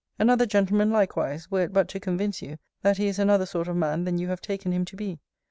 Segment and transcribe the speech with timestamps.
[0.17, 3.75] Another gentleman likewise, were it but to convince you, that he is another sort of
[3.75, 5.19] man than you have taken him to be.